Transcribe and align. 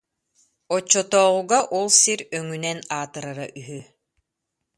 Оччотооҕуга 0.75 1.59
ол 1.77 1.87
сир 1.99 2.19
өҥүнэн 2.37 2.79
аатырара 2.97 3.45
үһү 3.59 3.79